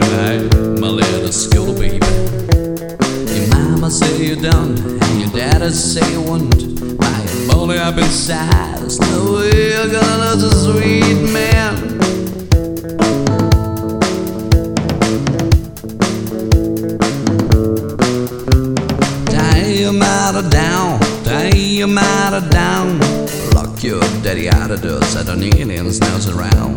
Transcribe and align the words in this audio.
tonight, 0.00 0.80
my 0.80 0.88
little 0.88 1.32
school 1.32 1.74
baby. 1.74 1.98
Your 3.34 3.48
mama 3.48 3.90
say 3.90 4.24
you 4.24 4.36
don't, 4.36 4.78
and 4.78 5.20
your 5.20 5.30
daddy 5.30 5.70
say 5.70 6.04
you 6.12 6.22
won't. 6.22 6.54
My 7.00 7.20
bully 7.48 7.78
up 7.78 7.96
inside, 7.98 8.78
there's 8.78 8.98
no 9.00 9.34
way 9.34 9.70
you're 9.72 9.90
gonna 9.90 10.34
lose 10.34 10.42
a 10.42 10.52
sweet 10.66 11.20
man. 11.32 11.74
Tie 19.26 19.72
your 19.82 19.92
mother 19.92 20.48
down, 20.48 21.00
tie 21.24 21.50
your 21.54 21.88
mother 21.88 22.48
down. 22.50 22.98
Lock 23.54 23.82
your 23.82 24.00
daddy 24.22 24.48
out 24.48 24.70
of 24.70 24.82
doors, 24.82 25.16
I 25.16 25.22
don't 25.24 25.40
need 25.40 25.56
any 25.56 25.76
now 25.76 26.28
around. 26.28 26.76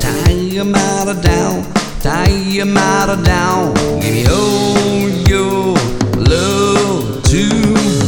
Tie 0.00 0.32
your 0.32 0.64
mother 0.64 1.20
down 1.20 1.73
tie 2.04 2.28
your 2.28 2.66
matter 2.66 3.16
down. 3.22 3.72
Give 4.02 4.12
me 4.12 4.26
all 4.26 5.08
your 5.26 5.72
love 6.28 7.22
tonight. 7.22 8.04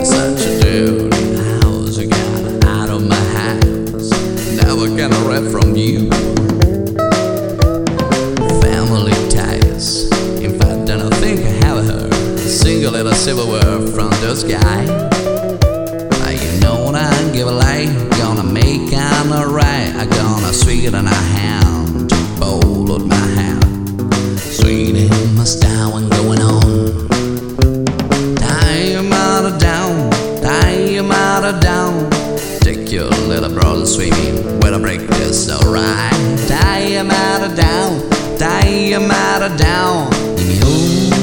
Such 0.02 0.40
a 0.46 0.60
dirty 0.62 1.36
house, 1.60 1.98
you 1.98 2.08
got 2.08 2.64
out 2.64 2.88
of 2.88 3.06
my 3.06 3.22
house. 3.36 4.10
Never 4.56 4.88
gonna 4.96 5.20
rent 5.28 5.50
from 5.52 5.76
you. 5.76 6.08
Family 8.62 9.12
ties. 9.28 10.10
In 10.40 10.58
fact, 10.58 10.88
I 10.88 10.96
don't 11.00 11.14
think 11.16 11.40
I 11.40 11.50
have 11.66 11.84
heard 11.84 12.14
a 12.14 12.38
single 12.38 12.92
little 12.92 13.12
silverware 13.12 13.86
from 13.88 14.08
those 14.22 14.42
guys. 14.42 15.09
Gonna 18.40 18.54
make 18.54 18.90
an 18.94 19.32
alright. 19.34 19.94
I'm 19.96 20.08
gonna 20.08 20.50
sweeten 20.54 20.94
a 20.94 21.14
hand 21.14 22.08
bowl 22.40 22.90
of 22.90 23.06
my 23.06 23.14
hand. 23.14 24.40
Sweet 24.40 24.96
in 24.96 25.34
my 25.36 25.44
style 25.44 25.98
and 25.98 26.10
going 26.10 26.40
on. 26.40 27.06
Tie 28.36 28.92
your 28.92 29.02
mother 29.02 29.58
down, 29.58 30.10
tie 30.40 30.86
your 30.86 31.02
mother 31.02 31.60
down. 31.60 32.08
Take 32.60 32.90
your 32.90 33.10
little 33.28 33.52
brother 33.52 33.84
swimming 33.84 34.36
with 34.60 34.72
a 34.72 34.78
break 34.80 35.02
is 35.20 35.50
alright. 35.50 36.48
Tie 36.48 36.86
your 36.94 37.04
mother 37.04 37.54
down, 37.54 38.00
tie 38.38 38.68
your 38.70 39.00
mother 39.00 39.54
down. 39.58 40.08
All 40.14 40.40
your 40.40 41.19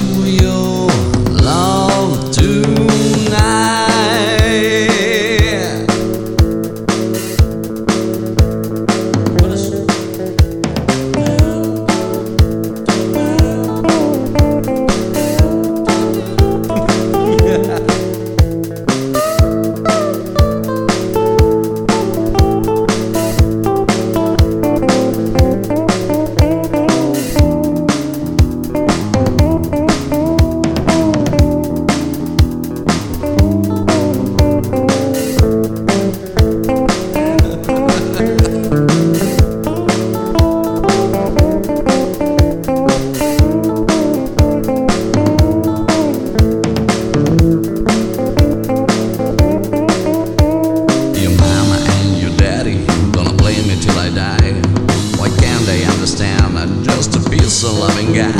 a 57.67 57.71
of 57.71 57.79
loving 57.79 58.13
guy? 58.13 58.31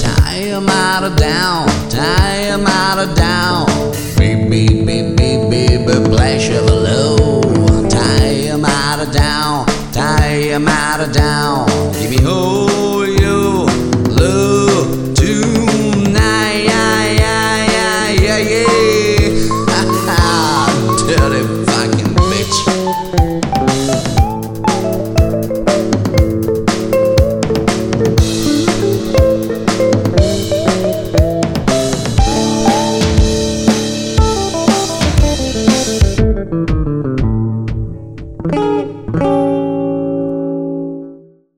Tie 0.00 0.38
tie 9.92 10.36
your 10.36 10.60
mother 10.60 11.12
down. 11.12 11.75